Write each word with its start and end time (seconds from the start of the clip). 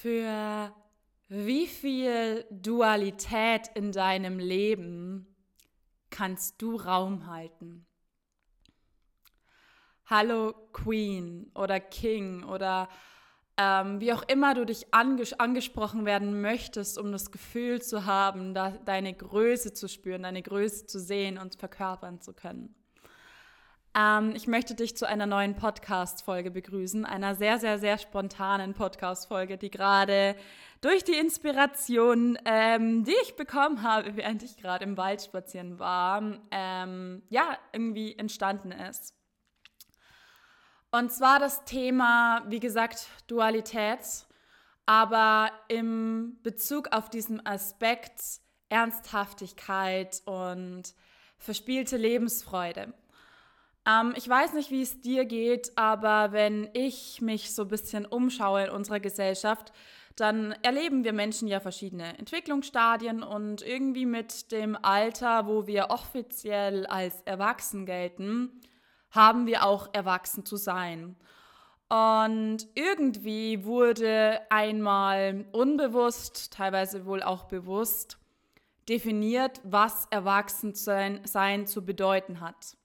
Für 0.00 0.74
wie 1.28 1.66
viel 1.66 2.46
Dualität 2.50 3.68
in 3.74 3.92
deinem 3.92 4.38
Leben 4.38 5.26
kannst 6.08 6.62
du 6.62 6.76
Raum 6.76 7.26
halten? 7.26 7.86
Hallo 10.06 10.54
Queen 10.72 11.50
oder 11.54 11.80
King 11.80 12.44
oder 12.44 12.88
ähm, 13.58 14.00
wie 14.00 14.14
auch 14.14 14.22
immer 14.22 14.54
du 14.54 14.64
dich 14.64 14.94
anges 14.94 15.38
angesprochen 15.38 16.06
werden 16.06 16.40
möchtest, 16.40 16.96
um 16.96 17.12
das 17.12 17.30
Gefühl 17.30 17.82
zu 17.82 18.06
haben, 18.06 18.54
deine 18.54 19.12
Größe 19.12 19.74
zu 19.74 19.86
spüren, 19.86 20.22
deine 20.22 20.40
Größe 20.40 20.86
zu 20.86 20.98
sehen 20.98 21.36
und 21.36 21.56
verkörpern 21.56 22.22
zu 22.22 22.32
können. 22.32 22.74
Ähm, 23.96 24.34
ich 24.36 24.46
möchte 24.46 24.74
dich 24.74 24.96
zu 24.96 25.06
einer 25.06 25.26
neuen 25.26 25.56
Podcast-Folge 25.56 26.50
begrüßen, 26.50 27.04
einer 27.04 27.34
sehr, 27.34 27.58
sehr, 27.58 27.78
sehr 27.78 27.98
spontanen 27.98 28.74
Podcast-Folge, 28.74 29.58
die 29.58 29.70
gerade 29.70 30.36
durch 30.80 31.02
die 31.02 31.18
Inspiration, 31.18 32.38
ähm, 32.44 33.04
die 33.04 33.14
ich 33.22 33.34
bekommen 33.34 33.82
habe, 33.82 34.14
während 34.16 34.42
ich 34.42 34.56
gerade 34.56 34.84
im 34.84 34.96
Wald 34.96 35.22
spazieren 35.22 35.78
war, 35.78 36.22
ähm, 36.50 37.22
ja, 37.30 37.58
irgendwie 37.72 38.16
entstanden 38.16 38.70
ist. 38.70 39.14
Und 40.92 41.12
zwar 41.12 41.38
das 41.38 41.64
Thema, 41.64 42.44
wie 42.48 42.60
gesagt, 42.60 43.06
Dualität, 43.26 44.26
aber 44.86 45.50
im 45.68 46.38
Bezug 46.42 46.88
auf 46.92 47.10
diesen 47.10 47.44
Aspekt 47.46 48.20
Ernsthaftigkeit 48.68 50.22
und 50.26 50.94
verspielte 51.38 51.96
Lebensfreude. 51.96 52.94
Ähm, 53.90 54.12
ich 54.16 54.28
weiß 54.28 54.54
nicht, 54.54 54.70
wie 54.70 54.82
es 54.82 55.00
dir 55.00 55.24
geht, 55.24 55.72
aber 55.76 56.32
wenn 56.32 56.68
ich 56.74 57.20
mich 57.20 57.54
so 57.54 57.62
ein 57.62 57.68
bisschen 57.68 58.06
umschaue 58.06 58.64
in 58.64 58.70
unserer 58.70 59.00
Gesellschaft, 59.00 59.72
dann 60.16 60.52
erleben 60.62 61.04
wir 61.04 61.12
Menschen 61.12 61.48
ja 61.48 61.60
verschiedene 61.60 62.18
Entwicklungsstadien 62.18 63.22
und 63.22 63.62
irgendwie 63.62 64.06
mit 64.06 64.52
dem 64.52 64.76
Alter, 64.82 65.46
wo 65.46 65.66
wir 65.66 65.90
offiziell 65.90 66.86
als 66.86 67.22
erwachsen 67.22 67.86
gelten, 67.86 68.60
haben 69.10 69.46
wir 69.46 69.64
auch 69.64 69.88
erwachsen 69.92 70.44
zu 70.44 70.56
sein. 70.56 71.16
Und 71.88 72.68
irgendwie 72.74 73.64
wurde 73.64 74.40
einmal 74.50 75.46
unbewusst, 75.52 76.52
teilweise 76.52 77.06
wohl 77.06 77.22
auch 77.22 77.44
bewusst, 77.44 78.18
definiert, 78.88 79.60
was 79.64 80.06
Erwachsensein 80.10 81.20
sein 81.24 81.66
zu 81.66 81.84
bedeuten 81.84 82.40
hat. 82.40 82.76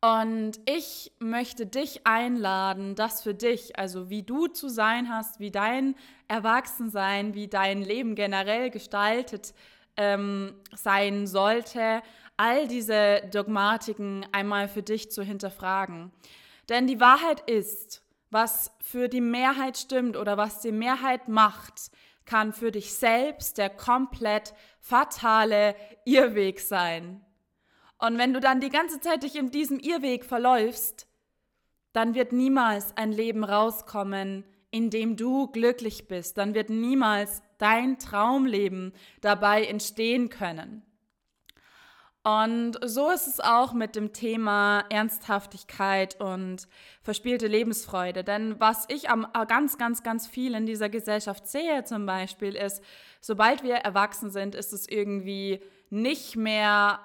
Und 0.00 0.60
ich 0.66 1.12
möchte 1.18 1.66
dich 1.66 2.06
einladen, 2.06 2.94
das 2.94 3.22
für 3.22 3.34
dich, 3.34 3.78
also 3.78 4.10
wie 4.10 4.22
du 4.22 4.46
zu 4.46 4.68
sein 4.68 5.08
hast, 5.08 5.40
wie 5.40 5.50
dein 5.50 5.96
Erwachsensein, 6.28 7.34
wie 7.34 7.48
dein 7.48 7.82
Leben 7.82 8.14
generell 8.14 8.70
gestaltet 8.70 9.54
ähm, 9.96 10.54
sein 10.74 11.26
sollte, 11.26 12.02
all 12.36 12.68
diese 12.68 13.22
Dogmatiken 13.32 14.26
einmal 14.32 14.68
für 14.68 14.82
dich 14.82 15.10
zu 15.10 15.22
hinterfragen. 15.22 16.12
Denn 16.68 16.86
die 16.86 17.00
Wahrheit 17.00 17.48
ist, 17.48 18.02
was 18.30 18.72
für 18.82 19.08
die 19.08 19.20
Mehrheit 19.20 19.78
stimmt 19.78 20.16
oder 20.16 20.36
was 20.36 20.60
die 20.60 20.72
Mehrheit 20.72 21.28
macht, 21.28 21.90
kann 22.26 22.52
für 22.52 22.72
dich 22.72 22.92
selbst 22.94 23.56
der 23.56 23.70
komplett 23.70 24.52
fatale 24.80 25.74
Irrweg 26.04 26.60
sein. 26.60 27.25
Und 27.98 28.18
wenn 28.18 28.34
du 28.34 28.40
dann 28.40 28.60
die 28.60 28.70
ganze 28.70 29.00
Zeit 29.00 29.22
dich 29.22 29.36
in 29.36 29.50
diesem 29.50 29.78
Irrweg 29.78 30.24
verläufst, 30.24 31.06
dann 31.92 32.14
wird 32.14 32.32
niemals 32.32 32.96
ein 32.96 33.10
Leben 33.10 33.42
rauskommen, 33.42 34.44
in 34.70 34.90
dem 34.90 35.16
du 35.16 35.46
glücklich 35.48 36.08
bist. 36.08 36.36
Dann 36.36 36.54
wird 36.54 36.68
niemals 36.68 37.42
dein 37.56 37.98
Traumleben 37.98 38.92
dabei 39.22 39.64
entstehen 39.64 40.28
können. 40.28 40.82
Und 42.22 42.76
so 42.84 43.08
ist 43.10 43.28
es 43.28 43.38
auch 43.38 43.72
mit 43.72 43.94
dem 43.94 44.12
Thema 44.12 44.84
Ernsthaftigkeit 44.90 46.20
und 46.20 46.66
verspielte 47.00 47.46
Lebensfreude. 47.46 48.24
Denn 48.24 48.58
was 48.58 48.84
ich 48.88 49.08
am, 49.08 49.28
ganz, 49.46 49.78
ganz, 49.78 50.02
ganz 50.02 50.26
viel 50.26 50.56
in 50.56 50.66
dieser 50.66 50.88
Gesellschaft 50.88 51.46
sehe 51.46 51.84
zum 51.84 52.04
Beispiel 52.04 52.56
ist, 52.56 52.82
sobald 53.20 53.62
wir 53.62 53.76
erwachsen 53.76 54.30
sind, 54.30 54.56
ist 54.56 54.72
es 54.72 54.88
irgendwie 54.88 55.62
nicht 55.88 56.34
mehr 56.34 56.98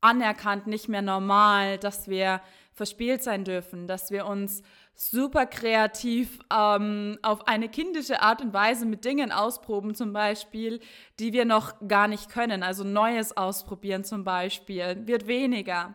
anerkannt, 0.00 0.66
nicht 0.66 0.88
mehr 0.88 1.02
normal, 1.02 1.78
dass 1.78 2.08
wir 2.08 2.40
verspielt 2.72 3.22
sein 3.22 3.44
dürfen, 3.44 3.86
dass 3.86 4.10
wir 4.10 4.26
uns 4.26 4.62
super 4.94 5.46
kreativ 5.46 6.38
ähm, 6.52 7.18
auf 7.22 7.46
eine 7.46 7.68
kindische 7.68 8.22
Art 8.22 8.40
und 8.40 8.52
Weise 8.52 8.86
mit 8.86 9.04
Dingen 9.04 9.32
ausproben, 9.32 9.94
zum 9.94 10.12
Beispiel, 10.12 10.80
die 11.18 11.32
wir 11.32 11.44
noch 11.44 11.74
gar 11.86 12.08
nicht 12.08 12.30
können. 12.30 12.62
Also 12.62 12.84
Neues 12.84 13.36
ausprobieren 13.36 14.04
zum 14.04 14.24
Beispiel, 14.24 15.06
wird 15.06 15.26
weniger. 15.26 15.94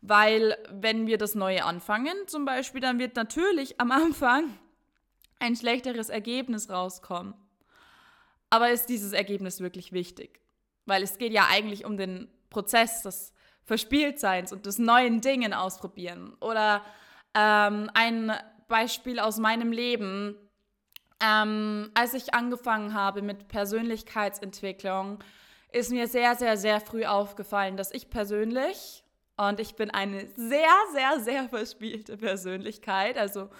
Weil 0.00 0.56
wenn 0.70 1.06
wir 1.06 1.16
das 1.16 1.34
Neue 1.34 1.64
anfangen, 1.64 2.14
zum 2.26 2.44
Beispiel, 2.44 2.80
dann 2.80 2.98
wird 2.98 3.16
natürlich 3.16 3.80
am 3.80 3.90
Anfang 3.90 4.50
ein 5.38 5.56
schlechteres 5.56 6.08
Ergebnis 6.08 6.70
rauskommen. 6.70 7.34
Aber 8.50 8.70
ist 8.70 8.86
dieses 8.86 9.12
Ergebnis 9.12 9.60
wirklich 9.60 9.92
wichtig? 9.92 10.40
Weil 10.86 11.02
es 11.02 11.18
geht 11.18 11.32
ja 11.32 11.48
eigentlich 11.50 11.84
um 11.84 11.96
den 11.96 12.28
Prozess 12.50 13.02
des 13.02 13.33
Verspieltseins 13.64 14.52
und 14.52 14.66
des 14.66 14.78
neuen 14.78 15.20
Dingen 15.20 15.54
ausprobieren. 15.54 16.36
Oder 16.40 16.82
ähm, 17.34 17.90
ein 17.94 18.32
Beispiel 18.68 19.18
aus 19.18 19.38
meinem 19.38 19.72
Leben. 19.72 20.36
Ähm, 21.22 21.90
als 21.94 22.14
ich 22.14 22.34
angefangen 22.34 22.94
habe 22.94 23.22
mit 23.22 23.48
Persönlichkeitsentwicklung, 23.48 25.22
ist 25.72 25.90
mir 25.90 26.06
sehr, 26.06 26.34
sehr, 26.36 26.56
sehr 26.56 26.80
früh 26.80 27.04
aufgefallen, 27.04 27.76
dass 27.76 27.92
ich 27.92 28.10
persönlich, 28.10 29.04
und 29.36 29.58
ich 29.58 29.74
bin 29.74 29.90
eine 29.90 30.28
sehr, 30.36 30.74
sehr, 30.92 31.20
sehr 31.20 31.48
verspielte 31.48 32.16
Persönlichkeit, 32.16 33.18
also 33.18 33.50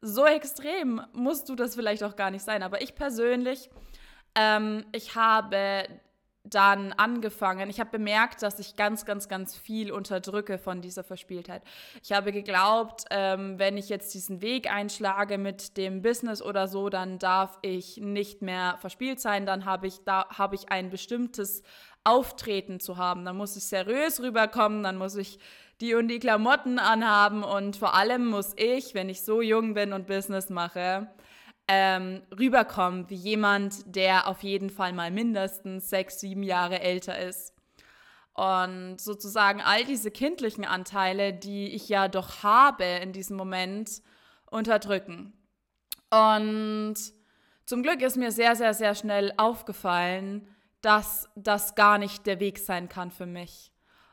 so 0.00 0.26
extrem 0.26 1.00
musst 1.14 1.48
du 1.48 1.54
das 1.54 1.74
vielleicht 1.74 2.04
auch 2.04 2.16
gar 2.16 2.30
nicht 2.30 2.44
sein, 2.44 2.62
aber 2.62 2.82
ich 2.82 2.94
persönlich, 2.94 3.70
ähm, 4.34 4.84
ich 4.92 5.14
habe 5.14 5.86
dann 6.44 6.92
angefangen. 6.92 7.70
Ich 7.70 7.80
habe 7.80 7.90
bemerkt, 7.90 8.42
dass 8.42 8.58
ich 8.58 8.76
ganz, 8.76 9.06
ganz, 9.06 9.28
ganz 9.28 9.56
viel 9.56 9.90
unterdrücke 9.90 10.58
von 10.58 10.82
dieser 10.82 11.02
Verspieltheit. 11.02 11.62
Ich 12.02 12.12
habe 12.12 12.32
geglaubt, 12.32 13.04
ähm, 13.10 13.58
wenn 13.58 13.78
ich 13.78 13.88
jetzt 13.88 14.12
diesen 14.12 14.42
Weg 14.42 14.70
einschlage 14.70 15.38
mit 15.38 15.78
dem 15.78 16.02
Business 16.02 16.42
oder 16.42 16.68
so, 16.68 16.90
dann 16.90 17.18
darf 17.18 17.58
ich 17.62 17.96
nicht 17.96 18.42
mehr 18.42 18.76
verspielt 18.78 19.20
sein. 19.20 19.46
Dann 19.46 19.64
habe 19.64 19.86
ich 19.86 20.04
da 20.04 20.26
habe 20.28 20.54
ich 20.54 20.70
ein 20.70 20.90
bestimmtes 20.90 21.62
Auftreten 22.04 22.78
zu 22.78 22.98
haben. 22.98 23.24
Dann 23.24 23.36
muss 23.36 23.56
ich 23.56 23.64
seriös 23.64 24.20
rüberkommen. 24.20 24.82
Dann 24.82 24.96
muss 24.96 25.16
ich 25.16 25.38
die 25.80 25.94
und 25.94 26.08
die 26.08 26.18
Klamotten 26.18 26.78
anhaben 26.78 27.42
und 27.42 27.76
vor 27.76 27.94
allem 27.94 28.26
muss 28.26 28.52
ich, 28.56 28.94
wenn 28.94 29.08
ich 29.08 29.22
so 29.22 29.42
jung 29.42 29.74
bin 29.74 29.92
und 29.92 30.06
Business 30.06 30.48
mache, 30.48 31.08
ähm, 31.68 32.22
rüberkommen 32.38 33.08
wie 33.08 33.14
jemand, 33.14 33.94
der 33.94 34.28
auf 34.28 34.42
jeden 34.42 34.70
Fall 34.70 34.92
mal 34.92 35.10
mindestens 35.10 35.88
sechs, 35.88 36.20
sieben 36.20 36.42
Jahre 36.42 36.80
älter 36.80 37.18
ist. 37.18 37.52
Und 38.34 39.00
sozusagen 39.00 39.60
all 39.60 39.84
diese 39.84 40.10
kindlichen 40.10 40.64
Anteile, 40.64 41.32
die 41.32 41.68
ich 41.68 41.88
ja 41.88 42.08
doch 42.08 42.42
habe 42.42 42.84
in 42.84 43.12
diesem 43.12 43.36
Moment, 43.36 44.02
unterdrücken. 44.50 45.32
Und 46.10 46.96
zum 47.64 47.82
Glück 47.82 48.02
ist 48.02 48.16
mir 48.16 48.30
sehr, 48.30 48.56
sehr, 48.56 48.74
sehr 48.74 48.94
schnell 48.94 49.32
aufgefallen, 49.36 50.48
dass 50.80 51.30
das 51.34 51.74
gar 51.74 51.98
nicht 51.98 52.26
der 52.26 52.40
Weg 52.40 52.58
sein 52.58 52.88
kann 52.88 53.10
für 53.10 53.26
mich. 53.26 53.72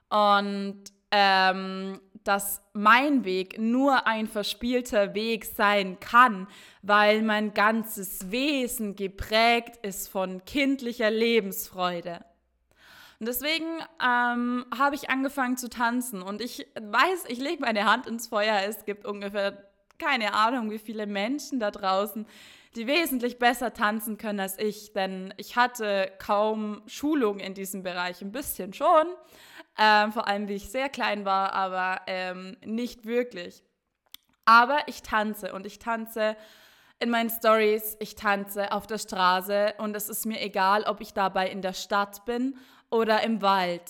Und 0.10 0.84
ähm, 1.12 2.00
dass 2.24 2.62
mein 2.74 3.26
Weg 3.26 3.60
nur 3.60 4.08
ein 4.08 4.28
verspielter 4.28 5.14
Weg 5.14 5.46
sein 5.46 6.00
kann, 6.00 6.48
weil 6.82 7.22
mein 7.22 7.54
ganzes 7.54 8.32
Wesen 8.32 8.96
geprägt 8.96 9.78
ist 9.86 10.08
von 10.08 10.44
kindlicher 10.46 11.10
Lebensfreude. 11.10 12.24
Und 13.20 13.28
deswegen 13.28 13.68
ähm, 14.04 14.66
habe 14.76 14.96
ich 14.96 15.10
angefangen 15.10 15.58
zu 15.58 15.70
tanzen 15.70 16.24
und 16.24 16.42
ich 16.42 16.66
weiß, 16.80 17.26
ich 17.28 17.40
lege 17.40 17.62
meine 17.62 17.86
Hand 17.86 18.08
ins 18.08 18.28
Feuer. 18.28 18.62
Es 18.68 18.86
gibt 18.86 19.06
ungefähr 19.06 19.72
keine 20.00 20.34
Ahnung, 20.34 20.72
wie 20.72 20.80
viele 20.80 21.06
Menschen 21.06 21.60
da 21.60 21.70
draußen, 21.70 22.26
die 22.76 22.88
wesentlich 22.88 23.38
besser 23.38 23.74
tanzen 23.74 24.18
können 24.18 24.40
als 24.40 24.58
ich, 24.58 24.94
denn 24.94 25.34
ich 25.38 25.56
hatte 25.56 26.12
kaum 26.18 26.82
Schulung 26.88 27.40
in 27.40 27.54
diesem 27.54 27.84
Bereich, 27.84 28.22
ein 28.22 28.32
bisschen 28.32 28.74
schon, 28.74 29.06
ähm, 29.78 30.12
vor 30.12 30.28
allem 30.28 30.48
wie 30.48 30.56
ich 30.56 30.70
sehr 30.70 30.90
klein 30.90 31.26
war, 31.26 31.54
aber 31.54 32.02
ähm, 32.08 32.58
nicht 32.66 33.06
wirklich. 33.06 33.64
Aber 34.46 34.80
ich 34.88 35.02
tanze 35.02 35.54
und 35.54 35.66
ich 35.66 35.80
tanze 35.80 36.36
in 37.00 37.10
meinen 37.10 37.30
Stories, 37.30 37.98
ich 38.00 38.16
tanze 38.16 38.72
auf 38.72 38.86
der 38.86 39.00
Straße 39.00 39.74
und 39.78 39.96
es 39.96 40.10
ist 40.10 40.26
mir 40.26 40.40
egal, 40.42 40.84
ob 40.84 41.02
ich 41.02 41.14
dabei 41.14 41.50
in 41.50 41.62
der 41.62 41.74
Stadt 41.74 42.26
bin 42.26 42.56
oder 42.90 43.24
im 43.24 43.42
Wald. 43.42 43.90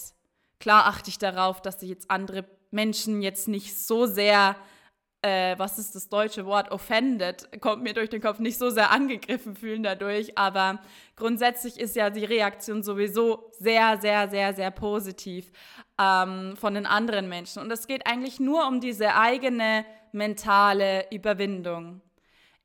Klar 0.60 0.86
achte 0.86 1.10
ich 1.10 1.18
darauf, 1.18 1.62
dass 1.62 1.82
ich 1.82 1.90
jetzt 1.90 2.10
andere 2.10 2.46
Menschen 2.70 3.22
jetzt 3.22 3.48
nicht 3.48 3.78
so 3.78 4.06
sehr 4.06 4.56
äh, 5.22 5.58
was 5.58 5.78
ist 5.78 5.94
das 5.94 6.10
deutsche 6.10 6.46
Wort, 6.46 6.72
offended, 6.72 7.50
kommt 7.62 7.84
mir 7.84 7.94
durch 7.94 8.10
den 8.10 8.22
Kopf, 8.22 8.40
nicht 8.40 8.58
so 8.58 8.70
sehr 8.70 8.92
angegriffen 8.92 9.56
fühlen 9.56 9.84
dadurch, 9.84 10.38
aber 10.38 10.80
grundsätzlich 11.16 11.80
ist 11.80 11.96
ja 11.96 12.10
die 12.10 12.26
Reaktion 12.26 12.82
sowieso 12.82 13.52
sehr, 13.52 14.00
sehr, 14.00 14.30
sehr, 14.30 14.54
sehr 14.54 14.72
positiv 14.72 15.52
ähm, 16.00 16.56
von 16.58 16.74
den 16.74 16.86
anderen 16.86 17.30
Menschen. 17.30 17.62
Und 17.62 17.72
es 17.72 17.88
geht 17.88 18.08
eigentlich 18.08 18.40
nur 18.40 18.68
um 18.68 18.80
diese 18.80 19.16
eigene 19.16 19.86
mentale 20.12 21.06
Überwindung. 21.12 22.02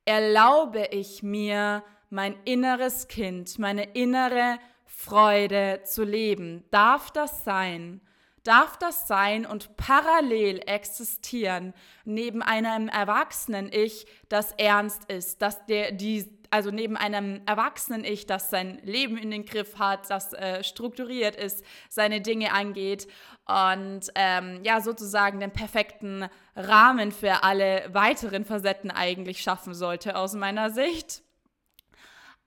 Erlaube 0.05 0.87
ich 0.91 1.21
mir, 1.21 1.83
mein 2.09 2.35
inneres 2.45 3.07
Kind, 3.07 3.59
meine 3.59 3.83
innere 3.83 4.59
Freude 4.85 5.81
zu 5.83 6.03
leben? 6.03 6.63
Darf 6.71 7.11
das 7.11 7.43
sein? 7.43 8.01
Darf 8.47 8.77
das 8.77 9.07
sein 9.07 9.45
und 9.45 9.75
parallel 9.77 10.61
existieren 10.65 11.73
neben 12.05 12.41
einem 12.41 12.87
erwachsenen 12.87 13.69
Ich, 13.71 14.05
das 14.29 14.53
ernst 14.53 15.05
ist, 15.11 15.41
dass 15.41 15.65
der 15.65 15.91
die 15.91 16.37
also 16.49 16.71
neben 16.71 16.95
einem 16.95 17.41
erwachsenen 17.45 18.05
Ich, 18.05 18.25
das 18.25 18.49
sein 18.49 18.79
Leben 18.83 19.17
in 19.17 19.31
den 19.31 19.45
Griff 19.45 19.79
hat, 19.79 20.09
das 20.09 20.31
äh, 20.31 20.63
strukturiert 20.63 21.35
ist, 21.35 21.63
seine 21.89 22.21
Dinge 22.21 22.53
angeht 22.53 23.07
und 23.45 24.01
ähm, 24.15 24.61
ja 24.63 24.81
sozusagen 24.81 25.39
den 25.39 25.51
perfekten 25.51 26.29
Rahmen 26.55 27.11
für 27.11 27.43
alle 27.43 27.89
weiteren 27.93 28.45
Facetten 28.45 28.91
eigentlich 28.91 29.41
schaffen 29.41 29.73
sollte 29.73 30.15
aus 30.15 30.35
meiner 30.35 30.69
Sicht. 30.69 31.21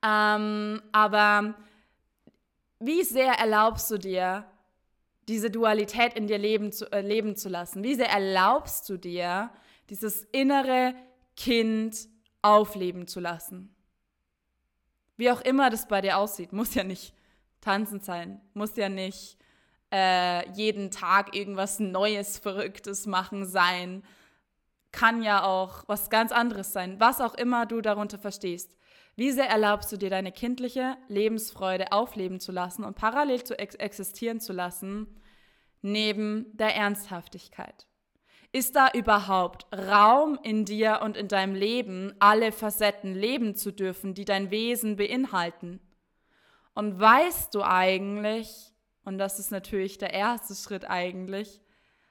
Ähm, 0.03 0.81
aber 0.91 1.53
wie 2.79 3.03
sehr 3.03 3.33
erlaubst 3.33 3.91
du 3.91 3.97
dir, 3.97 4.45
diese 5.31 5.49
Dualität 5.49 6.13
in 6.13 6.27
dir 6.27 6.37
leben 6.37 6.71
zu, 6.71 6.91
äh, 6.91 7.01
leben 7.01 7.35
zu 7.35 7.49
lassen? 7.49 7.83
Wie 7.83 7.95
sehr 7.95 8.09
erlaubst 8.09 8.87
du 8.89 8.97
dir, 8.97 9.49
dieses 9.89 10.23
innere 10.31 10.93
Kind 11.35 12.07
aufleben 12.41 13.07
zu 13.07 13.19
lassen? 13.21 13.73
Wie 15.15 15.31
auch 15.31 15.41
immer 15.41 15.69
das 15.69 15.87
bei 15.87 16.01
dir 16.01 16.17
aussieht, 16.17 16.51
muss 16.53 16.75
ja 16.75 16.83
nicht 16.83 17.13
tanzen 17.61 18.01
sein, 18.01 18.41
muss 18.53 18.75
ja 18.75 18.89
nicht 18.89 19.37
äh, 19.93 20.49
jeden 20.51 20.91
Tag 20.91 21.33
irgendwas 21.35 21.79
Neues, 21.79 22.37
Verrücktes 22.37 23.05
machen 23.05 23.45
sein, 23.45 24.03
kann 24.91 25.23
ja 25.23 25.43
auch 25.43 25.83
was 25.87 26.09
ganz 26.09 26.33
anderes 26.33 26.73
sein, 26.73 26.99
was 26.99 27.21
auch 27.21 27.35
immer 27.35 27.65
du 27.65 27.79
darunter 27.79 28.17
verstehst. 28.17 28.75
Wie 29.15 29.31
sehr 29.31 29.49
erlaubst 29.49 29.91
du 29.91 29.97
dir 29.97 30.09
deine 30.09 30.33
kindliche 30.33 30.97
Lebensfreude 31.07 31.93
aufleben 31.93 32.41
zu 32.41 32.51
lassen 32.51 32.83
und 32.83 32.95
parallel 32.95 33.43
zu 33.43 33.57
ex 33.57 33.75
existieren 33.75 34.41
zu 34.41 34.51
lassen 34.51 35.07
neben 35.81 36.45
der 36.55 36.75
Ernsthaftigkeit? 36.75 37.87
Ist 38.53 38.75
da 38.75 38.89
überhaupt 38.93 39.65
Raum 39.73 40.37
in 40.43 40.65
dir 40.65 40.99
und 41.03 41.15
in 41.15 41.29
deinem 41.29 41.55
Leben, 41.55 42.13
alle 42.19 42.51
Facetten 42.51 43.15
leben 43.15 43.55
zu 43.55 43.71
dürfen, 43.71 44.13
die 44.13 44.25
dein 44.25 44.51
Wesen 44.51 44.97
beinhalten? 44.97 45.79
Und 46.73 46.99
weißt 46.99 47.55
du 47.55 47.63
eigentlich, 47.63 48.73
und 49.05 49.17
das 49.17 49.39
ist 49.39 49.51
natürlich 49.51 49.97
der 49.97 50.13
erste 50.13 50.53
Schritt 50.53 50.89
eigentlich, 50.89 51.61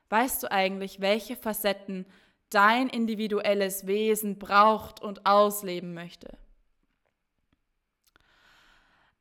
weißt 0.08 0.42
du 0.42 0.50
eigentlich, 0.50 1.00
welche 1.00 1.36
Facetten 1.36 2.06
dein 2.48 2.88
individuelles 2.88 3.86
Wesen 3.86 4.38
braucht 4.38 5.00
und 5.00 5.26
ausleben 5.26 5.92
möchte? 5.92 6.38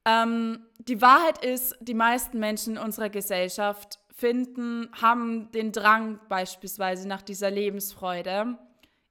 Ähm, 0.06 0.66
die 0.80 1.02
Wahrheit 1.02 1.44
ist, 1.44 1.76
die 1.82 1.94
meisten 1.94 2.40
Menschen 2.40 2.78
in 2.78 2.82
unserer 2.82 3.10
Gesellschaft 3.10 4.00
finden, 4.20 4.90
haben 5.02 5.50
den 5.52 5.72
Drang 5.72 6.20
beispielsweise 6.28 7.08
nach 7.08 7.22
dieser 7.22 7.50
Lebensfreude 7.50 8.58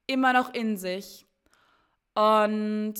immer 0.07 0.33
noch 0.33 0.53
in 0.53 0.77
sich. 0.77 1.27
Und 2.15 2.95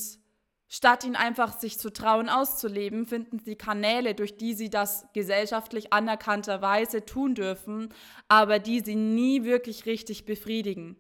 statt 0.69 1.05
ihn 1.05 1.17
einfach 1.17 1.59
sich 1.59 1.79
zu 1.79 1.93
trauen 1.93 2.29
auszuleben, 2.29 3.07
finden 3.07 3.39
sie 3.39 3.57
Kanäle, 3.57 4.15
durch 4.15 4.37
die 4.37 4.55
sie 4.55 4.71
das 4.71 5.07
gesellschaftlich 5.13 5.93
anerkannterweise 5.93 7.05
tun 7.05 7.35
dürfen, 7.35 7.93
aber 8.29 8.59
die 8.59 8.81
sie 8.81 8.95
nie 8.95 9.45
wirklich 9.45 9.87
richtig 9.87 10.25
befriedigen. 10.25 10.97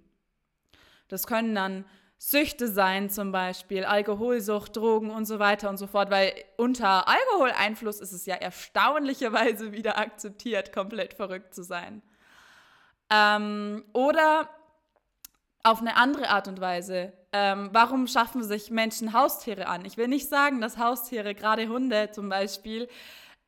Das 1.08 1.26
können 1.26 1.54
dann 1.54 1.84
Süchte 2.18 2.66
sein, 2.66 3.10
zum 3.10 3.30
Beispiel 3.30 3.84
Alkoholsucht, 3.84 4.76
Drogen 4.76 5.10
und 5.10 5.24
so 5.24 5.38
weiter 5.38 5.70
und 5.70 5.76
so 5.76 5.86
fort, 5.86 6.10
weil 6.10 6.32
unter 6.56 7.06
Alkoholeinfluss 7.06 8.00
ist 8.00 8.12
es 8.12 8.26
ja 8.26 8.34
erstaunlicherweise 8.34 9.72
wieder 9.72 9.98
akzeptiert, 9.98 10.72
komplett 10.72 11.14
verrückt 11.14 11.54
zu 11.54 11.62
sein. 11.62 12.02
Ähm, 13.08 13.84
oder 13.92 14.48
auf 15.62 15.80
eine 15.80 15.96
andere 15.96 16.28
Art 16.28 16.48
und 16.48 16.60
Weise. 16.60 17.12
Ähm, 17.32 17.70
warum 17.72 18.06
schaffen 18.06 18.42
sich 18.42 18.70
Menschen 18.70 19.12
Haustiere 19.12 19.66
an? 19.66 19.84
Ich 19.84 19.96
will 19.96 20.08
nicht 20.08 20.28
sagen, 20.28 20.60
dass 20.60 20.78
Haustiere, 20.78 21.34
gerade 21.34 21.68
Hunde 21.68 22.10
zum 22.10 22.28
Beispiel, 22.28 22.88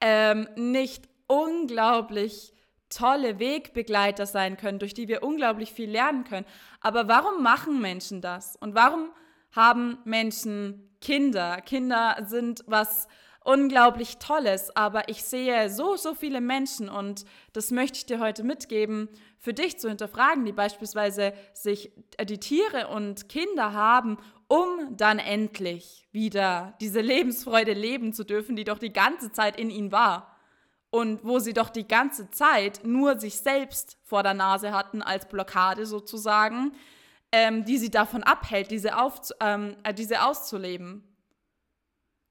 ähm, 0.00 0.48
nicht 0.54 1.08
unglaublich 1.26 2.52
tolle 2.90 3.38
Wegbegleiter 3.38 4.26
sein 4.26 4.56
können, 4.56 4.78
durch 4.78 4.94
die 4.94 5.08
wir 5.08 5.22
unglaublich 5.22 5.72
viel 5.72 5.90
lernen 5.90 6.24
können. 6.24 6.46
Aber 6.80 7.08
warum 7.08 7.42
machen 7.42 7.80
Menschen 7.80 8.20
das? 8.20 8.56
Und 8.56 8.74
warum 8.74 9.10
haben 9.52 9.98
Menschen 10.04 10.90
Kinder? 11.00 11.60
Kinder 11.62 12.16
sind 12.26 12.62
was 12.66 13.08
unglaublich 13.42 14.18
Tolles, 14.18 14.74
aber 14.76 15.08
ich 15.08 15.24
sehe 15.24 15.70
so, 15.70 15.96
so 15.96 16.14
viele 16.14 16.40
Menschen 16.40 16.88
und 16.90 17.24
das 17.54 17.70
möchte 17.70 17.96
ich 17.96 18.06
dir 18.06 18.20
heute 18.20 18.44
mitgeben, 18.44 19.08
für 19.38 19.54
dich 19.54 19.78
zu 19.78 19.88
hinterfragen, 19.88 20.44
die 20.44 20.52
beispielsweise 20.52 21.32
sich 21.54 21.90
äh, 22.18 22.26
die 22.26 22.38
Tiere 22.38 22.88
und 22.88 23.30
Kinder 23.30 23.72
haben, 23.72 24.18
um 24.48 24.94
dann 24.96 25.18
endlich 25.18 26.06
wieder 26.12 26.74
diese 26.82 27.00
Lebensfreude 27.00 27.72
leben 27.72 28.12
zu 28.12 28.24
dürfen, 28.24 28.56
die 28.56 28.64
doch 28.64 28.78
die 28.78 28.92
ganze 28.92 29.32
Zeit 29.32 29.58
in 29.58 29.70
ihnen 29.70 29.90
war 29.90 30.29
und 30.90 31.24
wo 31.24 31.38
sie 31.38 31.52
doch 31.52 31.70
die 31.70 31.86
ganze 31.86 32.30
Zeit 32.30 32.80
nur 32.84 33.18
sich 33.18 33.38
selbst 33.38 33.96
vor 34.02 34.22
der 34.22 34.34
Nase 34.34 34.72
hatten 34.72 35.02
als 35.02 35.26
Blockade 35.26 35.86
sozusagen, 35.86 36.72
ähm, 37.32 37.64
die 37.64 37.78
sie 37.78 37.90
davon 37.90 38.22
abhält, 38.22 38.70
diese, 38.70 38.98
auf, 38.98 39.20
ähm, 39.40 39.76
äh, 39.84 39.94
diese 39.94 40.22
auszuleben. 40.22 41.04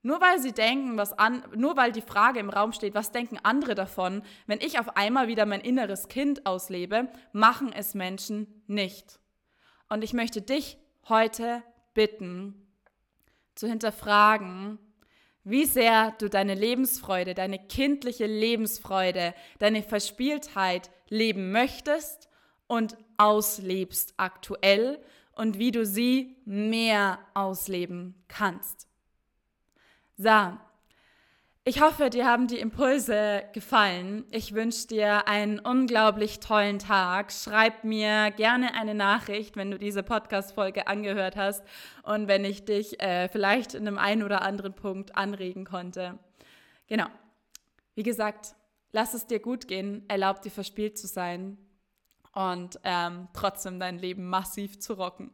Nur 0.01 0.21
weil 0.21 0.39
sie 0.39 0.53
denken, 0.53 0.97
was 0.97 1.11
an, 1.13 1.43
nur 1.55 1.75
weil 1.75 1.91
die 1.91 2.01
Frage 2.01 2.39
im 2.39 2.49
Raum 2.49 2.71
steht, 2.71 2.95
was 2.95 3.11
denken 3.11 3.37
andere 3.43 3.75
davon, 3.75 4.21
wenn 4.47 4.61
ich 4.61 4.79
auf 4.79 4.95
einmal 4.95 5.27
wieder 5.27 5.45
mein 5.45 5.61
inneres 5.61 6.07
Kind 6.07 6.45
auslebe, 6.45 7.09
machen 7.33 7.73
es 7.73 7.95
Menschen 7.95 8.63
nicht. 8.67 9.19
Und 9.89 10.03
ich 10.03 10.13
möchte 10.13 10.41
dich 10.41 10.77
heute 11.09 11.63
bitten, 11.93 12.65
zu 13.55 13.67
hinterfragen, 13.67 14.79
wie 15.43 15.65
sehr 15.65 16.15
du 16.19 16.29
deine 16.29 16.53
Lebensfreude, 16.53 17.33
deine 17.33 17.59
kindliche 17.59 18.25
Lebensfreude, 18.25 19.33
deine 19.57 19.83
Verspieltheit 19.83 20.89
leben 21.09 21.51
möchtest 21.51 22.29
und 22.67 22.97
auslebst 23.17 24.13
aktuell 24.17 25.01
und 25.33 25.57
wie 25.57 25.71
du 25.71 25.85
sie 25.85 26.37
mehr 26.45 27.19
ausleben 27.33 28.23
kannst. 28.27 28.87
So, 30.17 30.57
ich 31.69 31.81
hoffe, 31.81 32.09
dir 32.09 32.25
haben 32.25 32.47
die 32.47 32.57
Impulse 32.57 33.43
gefallen. 33.53 34.25
Ich 34.31 34.55
wünsche 34.55 34.87
dir 34.87 35.27
einen 35.27 35.59
unglaublich 35.59 36.39
tollen 36.39 36.79
Tag. 36.79 37.31
Schreib 37.31 37.83
mir 37.83 38.31
gerne 38.31 38.73
eine 38.73 38.95
Nachricht, 38.95 39.55
wenn 39.55 39.69
du 39.69 39.77
diese 39.77 40.01
Podcast-Folge 40.01 40.87
angehört 40.87 41.35
hast 41.35 41.63
und 42.01 42.27
wenn 42.27 42.43
ich 42.43 42.65
dich 42.65 42.99
äh, 42.99 43.29
vielleicht 43.29 43.75
in 43.75 43.87
einem 43.87 43.99
einen 43.99 44.23
oder 44.23 44.41
anderen 44.41 44.73
Punkt 44.73 45.15
anregen 45.15 45.63
konnte. 45.63 46.17
Genau. 46.87 47.05
Wie 47.93 48.01
gesagt, 48.01 48.55
lass 48.91 49.13
es 49.13 49.27
dir 49.27 49.39
gut 49.39 49.67
gehen, 49.67 50.05
erlaub 50.07 50.41
dir 50.41 50.49
verspielt 50.49 50.97
zu 50.97 51.05
sein 51.05 51.59
und 52.33 52.79
ähm, 52.83 53.27
trotzdem 53.33 53.79
dein 53.79 53.99
Leben 53.99 54.27
massiv 54.27 54.79
zu 54.79 54.93
rocken. 54.93 55.29